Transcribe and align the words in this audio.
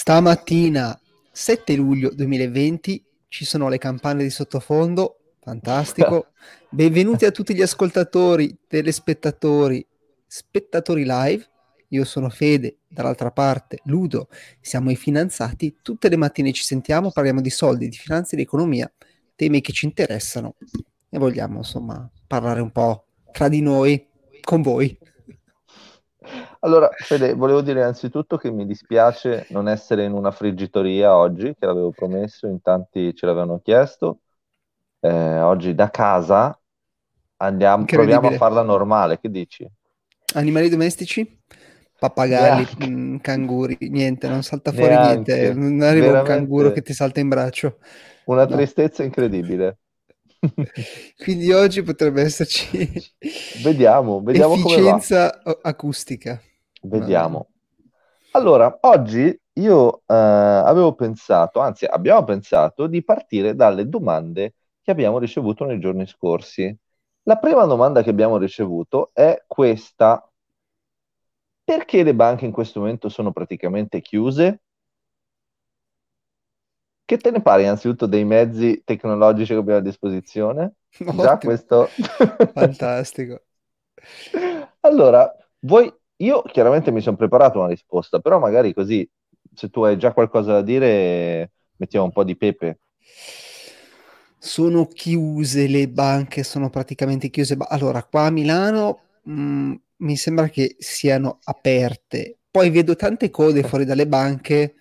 Stamattina, 0.00 0.98
7 1.30 1.76
luglio 1.76 2.10
2020, 2.14 3.04
ci 3.28 3.44
sono 3.44 3.68
le 3.68 3.76
campane 3.76 4.22
di 4.22 4.30
sottofondo, 4.30 5.18
fantastico. 5.42 6.28
Benvenuti 6.70 7.26
a 7.26 7.30
tutti 7.30 7.54
gli 7.54 7.60
ascoltatori, 7.60 8.60
telespettatori, 8.66 9.86
spettatori 10.26 11.04
live. 11.04 11.46
Io 11.88 12.06
sono 12.06 12.30
Fede, 12.30 12.78
dall'altra 12.88 13.30
parte 13.30 13.80
Ludo, 13.84 14.28
siamo 14.62 14.90
i 14.90 14.96
finanziati. 14.96 15.76
Tutte 15.82 16.08
le 16.08 16.16
mattine 16.16 16.52
ci 16.52 16.64
sentiamo, 16.64 17.10
parliamo 17.10 17.42
di 17.42 17.50
soldi, 17.50 17.86
di 17.86 17.96
finanza 17.98 18.32
e 18.32 18.36
di 18.36 18.42
economia, 18.44 18.90
temi 19.36 19.60
che 19.60 19.74
ci 19.74 19.84
interessano 19.84 20.54
e 21.10 21.18
vogliamo 21.18 21.58
insomma 21.58 22.10
parlare 22.26 22.62
un 22.62 22.70
po' 22.70 23.04
tra 23.32 23.48
di 23.48 23.60
noi, 23.60 24.08
con 24.40 24.62
voi. 24.62 24.98
Allora, 26.60 26.90
Fede, 26.92 27.32
volevo 27.32 27.62
dire 27.62 27.80
innanzitutto 27.80 28.36
che 28.36 28.50
mi 28.50 28.66
dispiace 28.66 29.46
non 29.50 29.68
essere 29.68 30.04
in 30.04 30.12
una 30.12 30.30
friggitoria 30.30 31.16
oggi, 31.16 31.54
che 31.58 31.66
l'avevo 31.66 31.90
promesso, 31.90 32.46
in 32.46 32.60
tanti 32.60 33.14
ce 33.14 33.26
l'avevano 33.26 33.60
chiesto. 33.60 34.20
Eh, 35.00 35.40
oggi 35.40 35.74
da 35.74 35.88
casa 35.88 36.58
andiamo, 37.38 37.86
proviamo 37.86 38.28
a 38.28 38.32
farla 38.32 38.62
normale, 38.62 39.18
che 39.18 39.30
dici? 39.30 39.66
Animali 40.34 40.68
domestici? 40.68 41.38
Pappagalli, 41.98 42.66
mh, 42.78 42.84
mm, 42.86 43.16
canguri, 43.16 43.76
niente, 43.80 44.28
non 44.28 44.42
salta 44.42 44.72
fuori 44.72 44.94
Neanche. 44.94 45.34
niente, 45.34 45.54
non 45.54 45.80
arriva 45.82 46.06
Veramente. 46.06 46.32
un 46.32 46.38
canguro 46.38 46.72
che 46.72 46.82
ti 46.82 46.92
salta 46.92 47.20
in 47.20 47.28
braccio. 47.28 47.78
Una 48.24 48.44
no. 48.44 48.56
tristezza 48.56 49.02
incredibile. 49.02 49.78
Quindi 51.22 51.52
oggi 51.52 51.82
potrebbe 51.82 52.22
esserci 52.22 52.90
vediamo, 53.62 54.22
vediamo 54.22 54.54
efficienza 54.54 55.42
acustica. 55.62 56.40
Vediamo. 56.82 57.48
Allora, 58.32 58.78
oggi 58.82 59.38
io 59.54 60.02
eh, 60.06 60.14
avevo 60.14 60.94
pensato, 60.94 61.60
anzi 61.60 61.84
abbiamo 61.84 62.24
pensato 62.24 62.86
di 62.86 63.02
partire 63.04 63.54
dalle 63.54 63.88
domande 63.88 64.54
che 64.82 64.90
abbiamo 64.90 65.18
ricevuto 65.18 65.64
nei 65.64 65.78
giorni 65.78 66.06
scorsi. 66.06 66.74
La 67.24 67.36
prima 67.36 67.64
domanda 67.64 68.02
che 68.02 68.10
abbiamo 68.10 68.38
ricevuto 68.38 69.10
è 69.12 69.42
questa. 69.46 70.24
Perché 71.62 72.02
le 72.02 72.14
banche 72.14 72.46
in 72.46 72.52
questo 72.52 72.80
momento 72.80 73.08
sono 73.08 73.30
praticamente 73.30 74.00
chiuse? 74.00 74.62
Che 77.10 77.16
te 77.16 77.32
ne 77.32 77.42
pare 77.42 77.62
innanzitutto 77.62 78.06
dei 78.06 78.24
mezzi 78.24 78.82
tecnologici 78.84 79.52
che 79.52 79.58
abbiamo 79.58 79.80
a 79.80 79.82
disposizione? 79.82 80.74
Ottimo. 81.00 81.20
Già 81.20 81.38
questo... 81.38 81.88
Fantastico. 82.54 83.42
allora, 84.82 85.28
voi, 85.58 85.92
io 86.18 86.42
chiaramente 86.42 86.92
mi 86.92 87.00
sono 87.00 87.16
preparato 87.16 87.58
una 87.58 87.66
risposta, 87.66 88.20
però 88.20 88.38
magari 88.38 88.72
così, 88.72 89.10
se 89.52 89.70
tu 89.70 89.82
hai 89.82 89.98
già 89.98 90.12
qualcosa 90.12 90.52
da 90.52 90.62
dire, 90.62 91.50
mettiamo 91.78 92.04
un 92.04 92.12
po' 92.12 92.22
di 92.22 92.36
pepe. 92.36 92.78
Sono 94.38 94.86
chiuse 94.86 95.66
le 95.66 95.88
banche, 95.88 96.44
sono 96.44 96.70
praticamente 96.70 97.28
chiuse. 97.28 97.56
Allora, 97.70 98.04
qua 98.04 98.26
a 98.26 98.30
Milano 98.30 99.00
mh, 99.22 99.32
mm, 99.32 99.74
mi 99.96 100.16
sembra 100.16 100.48
che 100.48 100.76
siano 100.78 101.40
aperte. 101.42 102.38
Poi 102.48 102.70
vedo 102.70 102.94
tante 102.94 103.30
code 103.30 103.64
fuori 103.64 103.84
dalle 103.84 104.06
banche 104.06 104.76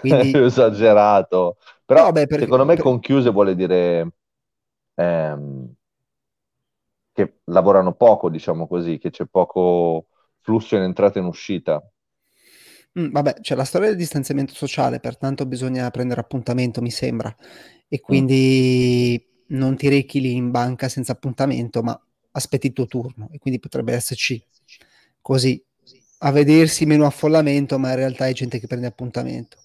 quindi... 0.00 0.32
Esagerato. 0.36 1.58
Però 1.84 2.04
no, 2.04 2.12
beh, 2.12 2.26
perché, 2.26 2.44
secondo 2.44 2.64
me 2.64 2.74
per... 2.74 2.84
conchiuse 2.84 3.30
vuole 3.30 3.54
dire 3.54 4.12
ehm, 4.94 5.72
che 7.12 7.40
lavorano 7.44 7.94
poco, 7.94 8.30
diciamo 8.30 8.66
così, 8.66 8.98
che 8.98 9.10
c'è 9.10 9.26
poco 9.26 10.06
flusso 10.40 10.76
in 10.76 10.82
entrata 10.82 11.18
e 11.18 11.22
in 11.22 11.28
uscita. 11.28 11.82
Mm, 12.98 13.10
vabbè, 13.12 13.34
c'è 13.40 13.54
la 13.54 13.64
storia 13.64 13.88
del 13.88 13.96
distanziamento 13.96 14.54
sociale, 14.54 15.00
pertanto 15.00 15.46
bisogna 15.46 15.90
prendere 15.90 16.20
appuntamento, 16.20 16.80
mi 16.80 16.90
sembra. 16.90 17.34
E 17.88 17.98
mm. 18.00 18.04
quindi 18.04 19.22
mm. 19.52 19.56
non 19.56 19.76
ti 19.76 19.88
rechi 19.88 20.20
lì 20.20 20.34
in 20.34 20.50
banca 20.50 20.88
senza 20.88 21.12
appuntamento, 21.12 21.82
ma 21.82 22.00
aspetti 22.32 22.68
il 22.68 22.72
tuo 22.72 22.86
turno. 22.86 23.28
E 23.32 23.38
quindi 23.38 23.60
potrebbe 23.60 23.92
esserci 23.92 24.42
così, 25.20 25.62
a 26.18 26.30
vedersi 26.30 26.86
meno 26.86 27.06
affollamento, 27.06 27.78
ma 27.78 27.90
in 27.90 27.96
realtà 27.96 28.26
è 28.26 28.32
gente 28.32 28.58
che 28.58 28.66
prende 28.66 28.86
appuntamento. 28.86 29.56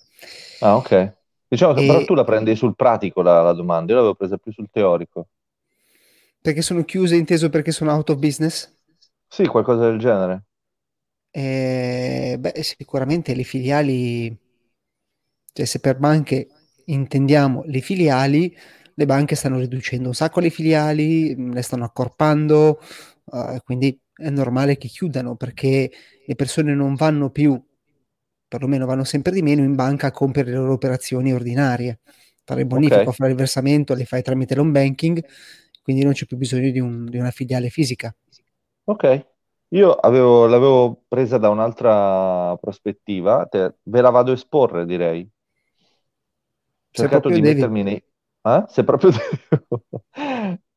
Ah, 0.65 0.77
ok. 0.77 1.13
Diciamo 1.47 1.73
che 1.73 1.83
e... 1.83 1.87
però 1.87 2.03
tu 2.03 2.15
la 2.15 2.23
prendi 2.23 2.55
sul 2.55 2.75
pratico 2.75 3.21
la, 3.21 3.43
la 3.43 3.53
domanda, 3.53 3.91
io 3.91 3.97
l'avevo 3.99 4.15
presa 4.15 4.37
più 4.37 4.51
sul 4.51 4.67
teorico. 4.71 5.27
Perché 6.41 6.63
sono 6.63 6.83
chiuse, 6.83 7.15
inteso 7.15 7.49
perché 7.49 7.71
sono 7.71 7.91
out 7.91 8.09
of 8.09 8.17
business? 8.17 8.75
Sì, 9.27 9.45
qualcosa 9.45 9.89
del 9.89 9.99
genere. 9.99 10.43
Eh, 11.29 12.37
beh, 12.39 12.63
sicuramente 12.63 13.35
le 13.35 13.43
filiali, 13.43 14.35
cioè 15.53 15.65
se 15.65 15.79
per 15.79 15.97
banche 15.97 16.47
intendiamo 16.85 17.63
le 17.65 17.81
filiali, 17.81 18.55
le 18.93 19.05
banche 19.05 19.35
stanno 19.35 19.59
riducendo 19.59 20.07
un 20.07 20.15
sacco 20.15 20.39
le 20.39 20.49
filiali, 20.49 21.35
le 21.51 21.61
stanno 21.61 21.83
accorpando, 21.83 22.79
uh, 23.25 23.57
quindi 23.63 23.99
è 24.15 24.29
normale 24.29 24.77
che 24.77 24.87
chiudano 24.87 25.35
perché 25.35 25.91
le 26.25 26.35
persone 26.35 26.73
non 26.73 26.95
vanno 26.95 27.29
più 27.29 27.61
perlomeno 28.55 28.85
vanno 28.85 29.03
sempre 29.03 29.33
di 29.33 29.41
meno 29.41 29.63
in 29.63 29.75
banca 29.75 30.07
a 30.07 30.11
compiere 30.11 30.51
le 30.51 30.57
loro 30.57 30.71
operazioni 30.71 31.33
ordinarie. 31.33 31.99
Fare 32.45 32.61
il 32.61 32.67
bonifico, 32.67 33.01
okay. 33.01 33.13
fare 33.13 33.31
il 33.31 33.35
versamento, 33.35 33.93
le 33.93 34.05
fai 34.05 34.21
tramite 34.21 34.55
l'home 34.55 34.71
banking, 34.71 35.23
quindi 35.83 36.03
non 36.03 36.13
c'è 36.13 36.25
più 36.25 36.37
bisogno 36.37 36.71
di, 36.71 36.79
un, 36.79 37.05
di 37.05 37.17
una 37.17 37.31
filiale 37.31 37.69
fisica. 37.69 38.15
Ok, 38.85 39.25
io 39.69 39.91
avevo, 39.91 40.45
l'avevo 40.47 41.03
presa 41.07 41.37
da 41.37 41.49
un'altra 41.49 42.55
prospettiva, 42.57 43.45
te, 43.47 43.75
ve 43.83 44.01
la 44.01 44.09
vado 44.09 44.31
a 44.31 44.35
esporre 44.35 44.85
direi. 44.85 45.21
Ho 45.21 46.91
cercato 46.91 47.27
di 47.27 47.41
devi. 47.41 47.55
mettermi 47.55 47.83
nei... 47.83 48.03
Eh? 48.41 48.63
Se 48.67 48.83
proprio 48.85 49.11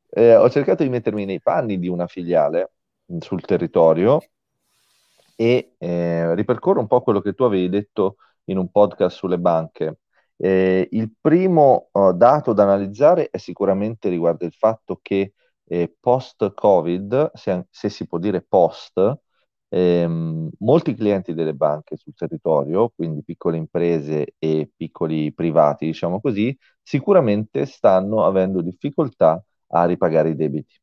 eh, 0.09 0.35
ho 0.35 0.49
cercato 0.49 0.83
di 0.83 0.89
mettermi 0.89 1.23
nei 1.23 1.39
panni 1.39 1.79
di 1.79 1.87
una 1.87 2.07
filiale 2.07 2.71
sul 3.19 3.41
territorio 3.41 4.19
e 5.39 5.75
eh, 5.77 6.35
ripercorro 6.35 6.81
un 6.81 6.87
po' 6.87 7.01
quello 7.01 7.21
che 7.21 7.33
tu 7.33 7.43
avevi 7.43 7.69
detto 7.69 8.17
in 8.45 8.57
un 8.57 8.69
podcast 8.71 9.15
sulle 9.15 9.39
banche. 9.39 9.99
Eh, 10.35 10.85
il 10.91 11.13
primo 11.19 11.87
uh, 11.93 12.11
dato 12.11 12.51
da 12.51 12.63
analizzare 12.63 13.29
è 13.29 13.37
sicuramente 13.37 14.09
riguardo 14.09 14.43
il 14.45 14.51
fatto 14.51 14.99
che 15.01 15.33
eh, 15.63 15.95
post-Covid, 15.97 17.31
se, 17.35 17.67
se, 17.69 17.87
si 17.89 18.05
può 18.05 18.17
dire 18.17 18.41
post, 18.41 18.99
ehm, 19.69 20.49
molti 20.59 20.93
clienti 20.93 21.33
delle 21.33 21.53
banche 21.53 21.95
sul 21.95 22.13
territorio, 22.15 22.89
quindi 22.93 23.23
piccole 23.23 23.55
imprese 23.57 24.33
e 24.39 24.69
piccoli 24.75 25.33
privati, 25.33 25.85
diciamo 25.85 26.19
così, 26.19 26.57
sicuramente 26.81 27.65
stanno 27.65 28.25
avendo 28.25 28.61
difficoltà 28.61 29.41
a 29.67 29.85
ripagare 29.85 30.29
i 30.31 30.35
debiti. 30.35 30.75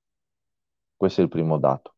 Questo 0.96 1.20
è 1.20 1.24
il 1.24 1.30
primo 1.30 1.58
dato. 1.58 1.94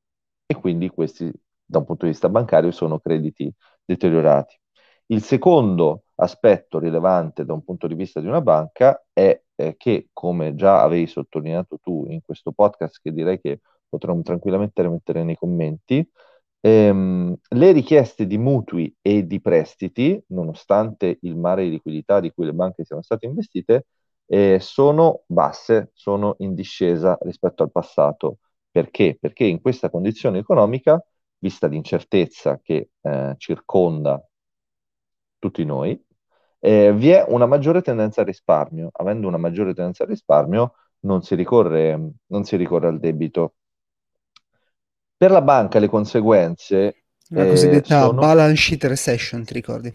E 0.47 0.55
quindi 0.55 0.89
questi 0.89 1.31
da 1.69 1.79
un 1.79 1.85
punto 1.85 2.07
di 2.07 2.13
vista 2.13 2.29
bancario 2.29 2.71
sono 2.71 2.99
crediti 2.99 3.53
deteriorati. 3.85 4.59
Il 5.07 5.23
secondo 5.23 6.05
aspetto 6.17 6.79
rilevante 6.79 7.45
da 7.45 7.53
un 7.53 7.63
punto 7.63 7.87
di 7.87 7.95
vista 7.95 8.21
di 8.21 8.27
una 8.27 8.41
banca 8.41 9.05
è 9.13 9.41
eh, 9.55 9.77
che, 9.77 10.09
come 10.13 10.55
già 10.55 10.83
avevi 10.83 11.07
sottolineato 11.07 11.79
tu 11.83 12.07
in 12.09 12.21
questo 12.23 12.53
podcast, 12.53 13.01
che 13.03 13.13
direi 13.13 13.41
che 13.41 13.61
potremmo 13.89 14.23
tranquillamente 14.23 14.87
mettere 14.89 15.25
nei 15.25 15.37
commenti, 15.37 16.09
ehm, 16.61 17.35
le 17.51 17.73
richieste 17.73 18.27
di 18.27 18.39
mutui 18.39 18.95
e 19.01 19.27
di 19.27 19.41
prestiti, 19.41 20.23
nonostante 20.29 21.19
il 21.23 21.37
mare 21.37 21.65
di 21.65 21.71
liquidità 21.71 22.21
di 22.21 22.31
cui 22.33 22.45
le 22.47 22.53
banche 22.53 22.85
siano 22.85 23.03
state 23.03 23.27
investite, 23.27 23.87
eh, 24.27 24.59
sono 24.61 25.23
basse, 25.27 25.91
sono 25.95 26.35
in 26.39 26.55
discesa 26.55 27.17
rispetto 27.23 27.63
al 27.63 27.71
passato. 27.71 28.39
Perché? 28.71 29.17
Perché 29.21 29.45
in 29.45 29.61
questa 29.61 29.91
condizione 29.91 30.39
economica 30.39 31.03
vista 31.39 31.67
l'incertezza 31.67 32.61
che 32.63 32.91
eh, 33.01 33.35
circonda 33.39 34.23
tutti 35.39 35.65
noi, 35.65 36.01
eh, 36.61 36.93
vi 36.93 37.11
è 37.11 37.25
una 37.29 37.47
maggiore 37.47 37.83
tendenza 37.83 38.21
al 38.21 38.27
risparmio. 38.27 38.91
Avendo 38.93 39.29
una 39.29 39.37
maggiore 39.37 39.75
tendenza 39.75 40.03
al 40.03 40.09
risparmio, 40.09 40.75
non 41.01 41.23
si 41.23 41.35
ricorre, 41.35 42.13
non 42.27 42.45
si 42.45 42.57
ricorre 42.57 42.89
al 42.89 42.99
debito. 42.99 43.55
Per 45.17 45.31
la 45.31 45.43
banca 45.43 45.79
le 45.79 45.89
conseguenze... 45.89 47.05
La 47.31 47.45
eh, 47.45 47.49
cosiddetta 47.51 48.01
sono... 48.03 48.21
balance 48.21 48.57
sheet 48.57 48.85
recession, 48.85 49.45
ti 49.45 49.53
ricordi? 49.53 49.95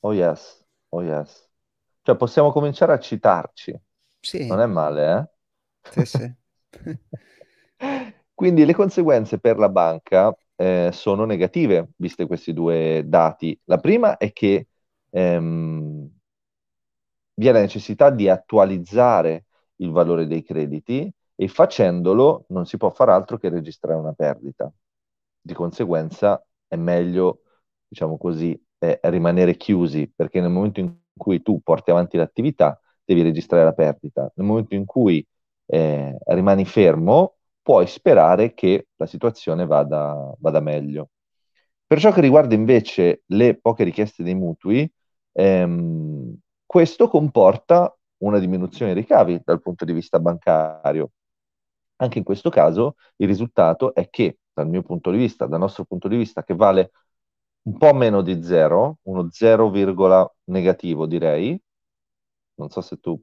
Oh 0.00 0.12
yes, 0.12 0.64
oh 0.90 1.02
yes. 1.02 1.48
Cioè 2.02 2.16
possiamo 2.16 2.52
cominciare 2.52 2.92
a 2.92 2.98
citarci. 2.98 3.78
Sì. 4.20 4.46
Non 4.46 4.60
è 4.60 4.66
male, 4.66 5.30
eh? 5.82 6.04
Sì, 6.04 6.04
sì. 6.06 6.34
Quindi 8.34 8.64
le 8.64 8.74
conseguenze 8.74 9.38
per 9.38 9.58
la 9.58 9.68
banca 9.68 10.34
eh, 10.60 10.90
sono 10.92 11.24
negative, 11.24 11.92
viste 11.96 12.26
questi 12.26 12.52
due 12.52 13.02
dati. 13.06 13.58
La 13.64 13.78
prima 13.78 14.18
è 14.18 14.30
che 14.32 14.68
ehm, 15.08 16.10
vi 17.34 17.46
è 17.46 17.52
la 17.52 17.60
necessità 17.60 18.10
di 18.10 18.28
attualizzare 18.28 19.46
il 19.76 19.90
valore 19.90 20.26
dei 20.26 20.42
crediti 20.42 21.10
e 21.34 21.48
facendolo 21.48 22.44
non 22.48 22.66
si 22.66 22.76
può 22.76 22.90
fare 22.90 23.12
altro 23.12 23.38
che 23.38 23.48
registrare 23.48 23.98
una 23.98 24.12
perdita. 24.12 24.70
Di 25.40 25.54
conseguenza 25.54 26.44
è 26.68 26.76
meglio 26.76 27.42
diciamo 27.88 28.18
così, 28.18 28.60
eh, 28.78 29.00
rimanere 29.04 29.56
chiusi, 29.56 30.12
perché 30.14 30.40
nel 30.40 30.50
momento 30.50 30.80
in 30.80 30.94
cui 31.16 31.40
tu 31.42 31.60
porti 31.62 31.90
avanti 31.90 32.16
l'attività 32.18 32.78
devi 33.02 33.22
registrare 33.22 33.64
la 33.64 33.72
perdita. 33.72 34.30
Nel 34.34 34.46
momento 34.46 34.74
in 34.74 34.84
cui 34.84 35.26
eh, 35.66 36.18
rimani 36.26 36.64
fermo, 36.66 37.38
puoi 37.62 37.86
sperare 37.86 38.54
che 38.54 38.88
la 38.96 39.06
situazione 39.06 39.66
vada, 39.66 40.34
vada, 40.38 40.60
meglio. 40.60 41.10
Per 41.86 41.98
ciò 41.98 42.12
che 42.12 42.20
riguarda 42.20 42.54
invece 42.54 43.22
le 43.26 43.58
poche 43.58 43.84
richieste 43.84 44.22
dei 44.22 44.34
mutui, 44.34 44.90
ehm, 45.32 46.36
questo 46.66 47.08
comporta 47.08 47.94
una 48.18 48.38
diminuzione 48.38 48.92
dei 48.92 49.02
ricavi 49.02 49.40
dal 49.44 49.60
punto 49.60 49.84
di 49.84 49.92
vista 49.92 50.20
bancario. 50.20 51.10
Anche 51.96 52.18
in 52.18 52.24
questo 52.24 52.50
caso 52.50 52.96
il 53.16 53.26
risultato 53.26 53.94
è 53.94 54.08
che, 54.08 54.38
dal 54.52 54.68
mio 54.68 54.82
punto 54.82 55.10
di 55.10 55.18
vista, 55.18 55.46
dal 55.46 55.58
nostro 55.58 55.84
punto 55.84 56.08
di 56.08 56.16
vista, 56.16 56.42
che 56.44 56.54
vale 56.54 56.92
un 57.62 57.76
po' 57.78 57.92
meno 57.94 58.22
di 58.22 58.42
zero, 58.42 58.98
uno 59.02 59.28
0, 59.30 59.70
negativo 60.44 61.06
direi, 61.06 61.60
non 62.56 62.70
so 62.70 62.80
se 62.80 62.96
tu... 63.00 63.20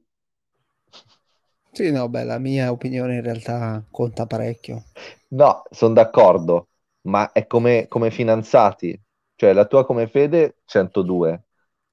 Sì, 1.72 1.90
no, 1.90 2.08
beh, 2.10 2.24
la 2.24 2.38
mia 2.38 2.70
opinione 2.70 3.14
in 3.14 3.22
realtà 3.22 3.82
conta 3.90 4.26
parecchio. 4.26 4.84
No, 5.30 5.62
sono 5.70 5.94
d'accordo, 5.94 6.68
ma 7.02 7.32
è 7.32 7.46
come, 7.46 7.86
come 7.88 8.10
finanziati, 8.10 8.98
cioè 9.34 9.52
la 9.52 9.66
tua 9.66 9.84
come 9.84 10.06
fede 10.08 10.56
102, 10.64 11.44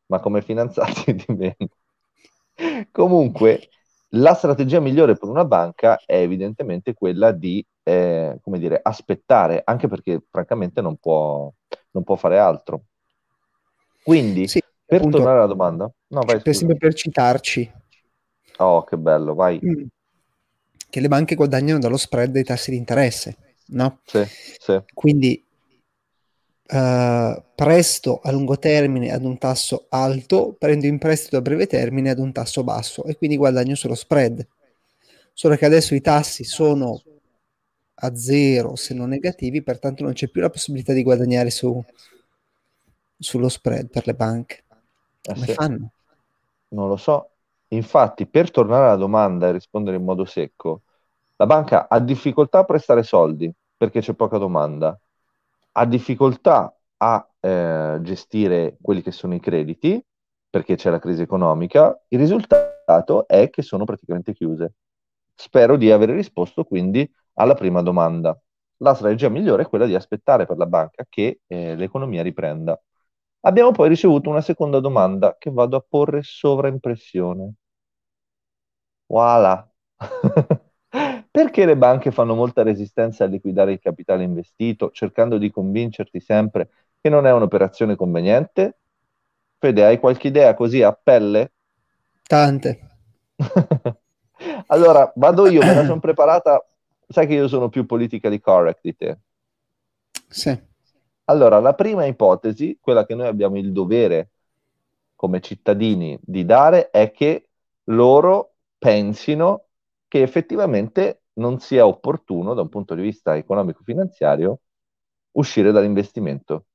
ma 0.07 0.19
come 0.19 0.42
finanziati 0.42 1.13
di 1.16 1.25
meno. 1.27 1.69
Comunque, 2.92 3.69
la 4.10 4.33
strategia 4.33 4.80
migliore 4.80 5.18
per 5.18 5.27
una 5.30 5.44
banca 5.45 6.00
è 6.06 6.16
evidentemente 6.18 6.94
quella 6.94 7.31
di, 7.31 7.66
eh, 7.83 8.38
come 8.42 8.60
dire, 8.60 8.80
aspettare, 8.81 9.62
anche 9.66 9.88
perché 9.88 10.24
francamente 10.30 10.81
non 10.81 10.95
può, 10.98 11.51
non 11.92 12.04
può 12.04 12.16
fare 12.16 12.38
altro. 12.39 12.86
Quindi, 14.01 14.48
sì, 14.48 14.62
per 14.86 15.01
appunto, 15.01 15.18
tornare 15.18 15.38
alla 15.39 15.48
domanda, 15.48 15.92
no, 16.07 16.25
vai, 16.25 16.42
per 16.42 16.77
per 16.77 16.94
citarci. 16.94 17.72
Oh, 18.57 18.84
che 18.84 18.98
bello, 18.98 19.34
vai. 19.34 19.60
Mm. 19.63 19.86
Che 20.90 21.00
le 21.00 21.07
banche 21.07 21.36
guadagnano 21.36 21.80
dallo 21.80 21.98
spread 21.98 22.31
dei 22.31 22.44
tassi 22.44 22.72
di 22.72 22.78
interesse, 22.78 23.36
no? 23.68 24.00
Sì, 24.06 24.24
sì. 24.60 24.81
Quindi 24.94 25.44
Uh, 26.68 27.44
presto 27.54 28.22
a 28.24 28.31
lungo 28.31 28.57
termine 28.57 29.12
ad 29.12 29.24
un 29.24 29.38
tasso 29.38 29.86
alto, 29.90 30.56
prendo 30.57 30.88
in 30.88 30.98
prestito 30.98 31.38
a 31.38 31.42
breve 31.42 31.68
termine 31.68 32.10
ad 32.10 32.18
un 32.18 32.31
tasso 32.31 32.63
basso 32.63 33.04
e 33.06 33.16
quindi 33.18 33.38
guadagno 33.38 33.75
sullo 33.75 33.94
spread. 33.94 34.48
Solo 35.31 35.58
che 35.58 35.66
adesso 35.66 35.94
i 35.94 36.01
tassi 36.01 36.44
sono 36.44 37.04
a 37.94 38.16
zero 38.16 38.75
se 38.75 38.96
non 38.96 39.10
negativi, 39.10 39.62
pertanto 39.62 40.01
non 40.01 40.13
c'è 40.13 40.28
più 40.28 40.42
la 40.42 40.50
possibilità 40.50 40.92
di 40.92 41.04
guadagnare 41.04 41.51
su, 41.51 41.84
sullo 43.16 43.50
spread 43.50 43.90
per 43.90 44.08
le 44.08 44.16
banche. 44.16 44.63
Eh 45.22 45.34
Come 45.34 45.46
sì. 45.46 45.54
fanno? 45.54 45.92
Non 46.69 46.88
lo 46.88 46.98
so. 46.98 47.30
Infatti, 47.69 48.27
per 48.27 48.51
tornare 48.51 48.85
alla 48.85 48.95
domanda 48.95 49.47
e 49.47 49.51
rispondere 49.51 49.97
in 49.97 50.03
modo 50.03 50.25
secco, 50.25 50.83
la 51.38 51.45
banca 51.45 51.88
ha 51.89 52.00
difficoltà 52.00 52.59
a 52.59 52.63
prestare 52.65 53.03
soldi 53.03 53.51
perché 53.77 54.00
c'è 54.01 54.13
poca 54.13 54.38
domanda 54.38 54.97
ha 55.77 55.85
difficoltà 55.85 56.75
a 56.97 57.29
eh, 57.39 58.00
gestire 58.01 58.77
quelli 58.81 59.01
che 59.01 59.12
sono 59.12 59.33
i 59.35 59.39
crediti 59.39 60.01
perché 60.50 60.75
c'è 60.75 60.89
la 60.89 61.00
crisi 61.00 61.21
economica, 61.21 62.00
il 62.09 62.19
risultato 62.19 63.27
è 63.27 63.50
che 63.50 63.62
sono 63.62 63.83
praticamente 63.83 64.33
chiuse. 64.33 64.75
Spero 65.33 65.75
di 65.75 65.91
aver 65.91 66.09
risposto 66.12 66.63
quindi 66.63 67.09
alla 67.33 67.56
prima 67.56 67.81
domanda. 67.81 68.39
La 68.77 68.94
strategia 68.94 69.27
migliore 69.29 69.63
è 69.63 69.67
quella 69.67 69.85
di 69.85 69.95
aspettare 69.95 70.45
per 70.45 70.57
la 70.57 70.65
banca 70.65 71.06
che 71.09 71.41
eh, 71.45 71.75
l'economia 71.75 72.21
riprenda. 72.23 72.81
Abbiamo 73.45 73.71
poi 73.71 73.89
ricevuto 73.89 74.30
una 74.30 74.42
seconda 74.42 74.80
domanda 74.80 75.36
che 75.38 75.51
vado 75.51 75.77
a 75.77 75.86
porre 75.88 76.21
sovraimpressione. 76.24 77.53
Voilà! 79.06 79.69
Perché 81.30 81.65
le 81.65 81.77
banche 81.77 82.09
fanno 82.09 82.33
molta 82.33 82.63
resistenza 82.63 83.24
a 83.24 83.27
liquidare 83.27 83.74
il 83.74 83.80
capitale 83.80 84.24
investito, 84.24 84.89
cercando 84.92 85.38
di 85.38 85.51
convincerti 85.51 86.19
sempre 86.19 86.69
che 87.00 87.09
non 87.09 87.27
è 87.27 87.31
un'operazione 87.31 87.95
conveniente? 87.95 88.80
Fede, 89.59 89.86
hai 89.86 90.00
qualche 90.00 90.30
idea 90.30 90.56
così 90.56 90.81
a 90.81 90.91
pelle? 90.91 91.51
Tante. 92.24 92.80
allora, 94.68 95.12
vado 95.18 95.48
io, 95.48 95.63
me 95.63 95.75
la 95.75 95.86
sono 95.86 96.00
preparata. 96.00 96.65
Sai 97.07 97.27
che 97.27 97.36
io 97.36 97.48
sono 97.48 97.69
più 97.69 97.86
politically 97.86 98.39
correct 98.39 98.80
di 98.81 98.95
te. 98.95 99.19
Sì. 100.30 100.74
Allora, 101.25 101.60
la 101.60 101.74
prima 101.74 102.06
ipotesi, 102.06 102.77
quella 102.80 103.06
che 103.06 103.16
noi 103.16 103.27
abbiamo 103.27 103.57
il 103.57 103.72
dovere 103.72 104.30
come 105.16 105.42
cittadini 105.42 106.18
di 106.22 106.45
dare, 106.45 106.89
è 106.92 107.12
che 107.12 107.50
loro 107.86 108.56
pensino 108.77 109.66
che 110.07 110.22
effettivamente 110.22 111.24
non 111.33 111.60
sia 111.60 111.88
opportuno 111.88 112.54
da 112.54 112.62
un 112.62 112.69
punto 112.69 112.94
di 112.94 113.01
vista 113.01 113.36
economico-finanziario 113.36 114.60
uscire 115.31 115.72
dall'investimento. 115.72 116.66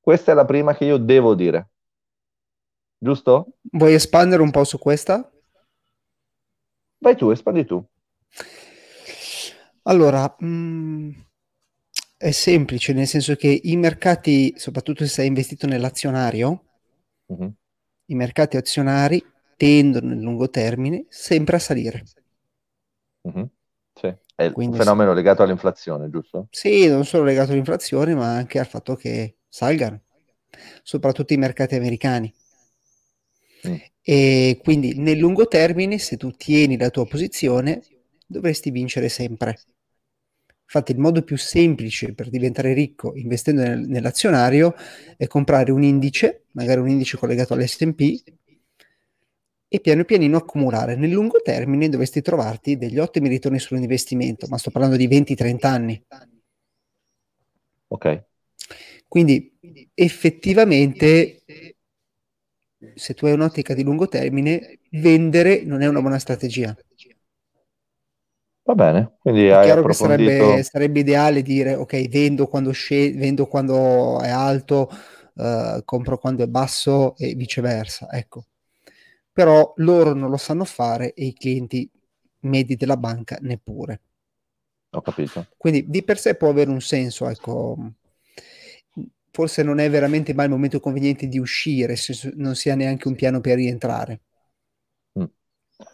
Questa 0.00 0.32
è 0.32 0.34
la 0.34 0.44
prima 0.44 0.74
che 0.74 0.84
io 0.84 0.96
devo 0.96 1.34
dire. 1.34 1.70
Giusto? 2.98 3.54
Vuoi 3.70 3.94
espandere 3.94 4.42
un 4.42 4.50
po' 4.50 4.64
su 4.64 4.78
questa? 4.78 5.30
Vai 6.98 7.16
tu, 7.16 7.30
espandi 7.30 7.64
tu. 7.64 7.84
Allora, 9.84 10.34
mh, 10.38 10.46
mm, 10.46 11.10
è 12.22 12.30
semplice, 12.30 12.92
nel 12.92 13.08
senso 13.08 13.34
che 13.34 13.60
i 13.64 13.74
mercati, 13.74 14.54
soprattutto 14.56 15.02
se 15.04 15.10
sei 15.10 15.26
investito 15.26 15.66
nell'azionario, 15.66 16.64
uh-huh. 17.26 17.52
i 18.06 18.14
mercati 18.14 18.56
azionari 18.56 19.20
tendono 19.56 20.10
nel 20.10 20.20
lungo 20.20 20.48
termine 20.48 21.06
sempre 21.08 21.56
a 21.56 21.58
salire. 21.58 22.04
Uh-huh. 23.22 23.48
Sì. 23.92 24.14
È 24.36 24.52
Quindi, 24.52 24.76
un 24.76 24.82
fenomeno 24.84 25.10
sì. 25.10 25.16
legato 25.16 25.42
all'inflazione, 25.42 26.10
giusto? 26.10 26.46
Sì, 26.50 26.86
non 26.86 27.04
solo 27.04 27.24
legato 27.24 27.50
all'inflazione, 27.50 28.14
ma 28.14 28.32
anche 28.32 28.60
al 28.60 28.68
fatto 28.68 28.94
che 28.94 29.38
salgano, 29.48 30.02
soprattutto 30.84 31.32
i 31.32 31.38
mercati 31.38 31.74
americani. 31.74 32.32
Mm. 33.66 33.74
E 34.00 34.60
quindi 34.62 34.94
nel 34.94 35.18
lungo 35.18 35.48
termine, 35.48 35.98
se 35.98 36.16
tu 36.16 36.30
tieni 36.30 36.78
la 36.78 36.90
tua 36.90 37.04
posizione, 37.04 37.82
dovresti 38.24 38.70
vincere 38.70 39.08
sempre. 39.08 39.58
Infatti 40.74 40.92
il 40.92 40.98
modo 40.98 41.20
più 41.20 41.36
semplice 41.36 42.14
per 42.14 42.30
diventare 42.30 42.72
ricco 42.72 43.14
investendo 43.14 43.60
nel, 43.60 43.86
nell'azionario 43.86 44.74
è 45.18 45.26
comprare 45.26 45.70
un 45.70 45.82
indice, 45.82 46.44
magari 46.52 46.80
un 46.80 46.88
indice 46.88 47.18
collegato 47.18 47.52
all'S&P, 47.52 48.22
e 49.68 49.80
piano 49.80 50.04
pianino 50.04 50.38
accumulare. 50.38 50.96
Nel 50.96 51.10
lungo 51.10 51.42
termine 51.42 51.90
dovresti 51.90 52.22
trovarti 52.22 52.78
degli 52.78 52.98
ottimi 52.98 53.28
ritorni 53.28 53.58
sull'investimento, 53.58 54.46
ma 54.48 54.56
sto 54.56 54.70
parlando 54.70 54.96
di 54.96 55.06
20-30 55.06 55.66
anni. 55.66 56.02
Ok. 57.88 58.24
Quindi 59.06 59.52
effettivamente, 59.92 61.42
se 62.94 63.12
tu 63.12 63.26
hai 63.26 63.32
un'ottica 63.32 63.74
di 63.74 63.82
lungo 63.82 64.08
termine, 64.08 64.78
vendere 64.92 65.64
non 65.64 65.82
è 65.82 65.86
una 65.86 66.00
buona 66.00 66.18
strategia. 66.18 66.74
Va 68.64 68.74
bene, 68.74 69.16
quindi 69.18 69.46
è 69.46 69.60
chiaro 69.62 69.82
che 69.84 69.92
sarebbe, 69.92 70.62
sarebbe, 70.62 71.00
ideale 71.00 71.42
dire 71.42 71.74
ok, 71.74 72.08
vendo 72.08 72.46
quando, 72.46 72.70
scende, 72.70 73.18
vendo 73.18 73.46
quando 73.46 74.20
è 74.20 74.28
alto, 74.28 74.88
uh, 75.34 75.82
compro 75.84 76.16
quando 76.18 76.44
è 76.44 76.46
basso 76.46 77.16
e 77.16 77.34
viceversa. 77.34 78.08
Ecco 78.10 78.44
però 79.32 79.72
loro 79.76 80.12
non 80.12 80.30
lo 80.30 80.36
sanno 80.36 80.64
fare 80.64 81.14
e 81.14 81.24
i 81.24 81.32
clienti 81.32 81.90
medi 82.40 82.76
della 82.76 82.98
banca 82.98 83.38
neppure. 83.40 84.00
Ho 84.90 85.00
capito. 85.00 85.46
Quindi 85.56 85.88
di 85.88 86.02
per 86.02 86.18
sé 86.18 86.34
può 86.34 86.50
avere 86.50 86.70
un 86.70 86.82
senso, 86.82 87.28
ecco. 87.28 87.94
Forse 89.30 89.62
non 89.62 89.78
è 89.78 89.88
veramente 89.88 90.34
mai 90.34 90.44
il 90.44 90.50
momento 90.50 90.78
conveniente 90.78 91.26
di 91.26 91.38
uscire 91.38 91.96
se 91.96 92.32
non 92.34 92.54
si 92.54 92.68
ha 92.68 92.74
neanche 92.74 93.08
un 93.08 93.14
piano 93.14 93.40
per 93.40 93.56
rientrare. 93.56 94.20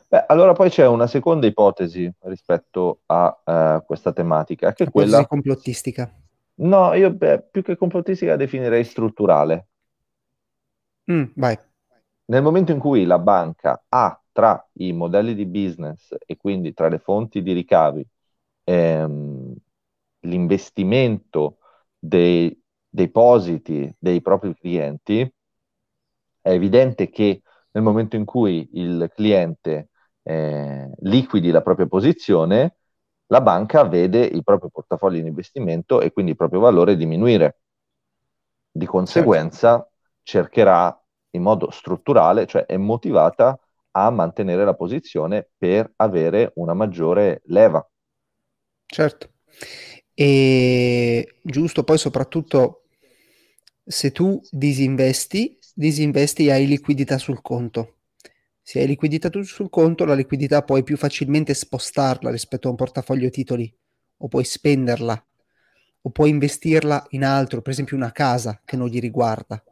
Beh, 0.09 0.25
allora 0.27 0.53
poi 0.53 0.71
c'è 0.71 0.87
una 0.87 1.07
seconda 1.07 1.47
ipotesi 1.47 2.11
rispetto 2.21 3.01
a 3.07 3.43
uh, 3.45 3.85
questa 3.85 4.13
tematica, 4.13 4.73
che 4.73 4.85
è 4.85 4.91
quella 4.91 5.27
complottistica. 5.27 6.11
No, 6.61 6.95
io 6.95 7.13
beh, 7.13 7.49
più 7.51 7.63
che 7.63 7.77
complottistica 7.77 8.37
definirei 8.37 8.85
strutturale. 8.85 9.67
Mm, 11.11 11.25
vai 11.37 11.59
nel 12.29 12.43
momento 12.43 12.73
in 12.73 12.79
cui 12.79 13.05
la 13.05 13.19
banca 13.19 13.85
ha 13.89 14.21
tra 14.33 14.67
i 14.75 14.93
modelli 14.93 15.35
di 15.35 15.47
business 15.47 16.15
e 16.25 16.37
quindi 16.37 16.75
tra 16.75 16.89
le 16.89 16.99
fonti 16.99 17.43
di 17.43 17.53
ricavi 17.53 18.07
ehm, 18.65 19.55
l'investimento 20.21 21.59
dei 21.99 22.57
depositi 22.89 23.93
dei 23.99 24.21
propri 24.21 24.55
clienti, 24.55 25.21
è 26.41 26.51
evidente 26.51 27.09
che 27.09 27.43
nel 27.71 27.83
momento 27.83 28.17
in 28.17 28.25
cui 28.25 28.69
il 28.75 29.11
cliente 29.15 29.89
eh, 30.29 30.91
liquidi 31.03 31.51
la 31.51 31.63
propria 31.63 31.87
posizione, 31.87 32.77
la 33.27 33.41
banca 33.41 33.85
vede 33.85 34.25
il 34.25 34.43
proprio 34.45 34.71
portafoglio 34.71 35.19
in 35.19 35.27
investimento 35.27 36.01
e 36.01 36.13
quindi 36.13 36.33
il 36.33 36.37
proprio 36.37 36.61
valore 36.61 36.97
diminuire 36.97 37.59
Di 38.71 38.87
conseguenza 38.87 39.71
certo. 39.77 39.93
cercherà 40.23 40.99
in 41.33 41.43
modo 41.43 41.71
strutturale, 41.71 42.47
cioè 42.47 42.65
è 42.65 42.77
motivata 42.79 43.59
a 43.91 44.11
mantenere 44.11 44.65
la 44.65 44.75
posizione 44.75 45.51
per 45.59 45.93
avere 45.97 46.53
una 46.55 46.73
maggiore 46.73 47.43
leva. 47.47 47.87
Certo. 48.87 49.31
E 50.15 51.37
giusto, 51.43 51.85
poi 51.85 51.99
soprattutto 51.99 52.83
se 53.87 54.13
tu 54.13 54.41
disinvesti, 54.51 55.59
disinvesti 55.75 56.47
e 56.47 56.53
hai 56.53 56.67
liquidità 56.67 57.19
sul 57.19 57.41
conto. 57.43 57.98
Se 58.69 58.81
hai 58.81 58.87
liquidità 58.87 59.31
sul 59.45 59.71
conto, 59.71 60.05
la 60.05 60.13
liquidità 60.13 60.63
puoi 60.63 60.83
più 60.83 60.99
facilmente 60.99 61.55
spostarla 61.55 62.31
rispetto 62.31 62.69
a 62.69 62.71
un 62.73 62.77
portafoglio 62.77 63.31
titoli 63.31 63.75
o 64.19 64.29
puoi 64.29 64.45
spenderla 64.45 65.27
o 66.03 66.11
puoi 66.11 66.29
investirla 66.29 67.07
in 67.13 67.25
altro, 67.25 67.63
per 67.63 67.73
esempio 67.73 67.97
una 67.97 68.13
casa 68.13 68.61
che 68.63 68.77
non 68.77 68.89
gli 68.89 69.01
riguarda. 69.01 69.65